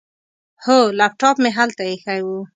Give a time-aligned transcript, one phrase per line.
[0.63, 2.27] هو، لیپټاپ مې هلته ایښی و.